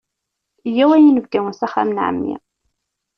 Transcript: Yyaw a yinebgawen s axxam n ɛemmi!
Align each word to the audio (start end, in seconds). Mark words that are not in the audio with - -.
Yyaw 0.75 0.91
a 0.95 0.97
yinebgawen 0.99 1.53
s 1.59 1.61
axxam 1.65 1.89
n 1.91 2.01
ɛemmi! 2.07 2.35